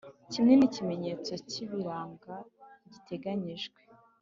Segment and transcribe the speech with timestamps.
[0.31, 2.35] kimwe n'ikimenyetso kibiranga
[2.91, 3.79] giteganyijwe